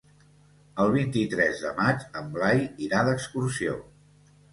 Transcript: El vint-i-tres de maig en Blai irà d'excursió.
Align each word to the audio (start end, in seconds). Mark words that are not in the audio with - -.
El 0.83 0.87
vint-i-tres 0.93 1.61
de 1.65 1.73
maig 1.79 2.05
en 2.21 2.31
Blai 2.37 2.63
irà 2.87 3.03
d'excursió. 3.09 3.77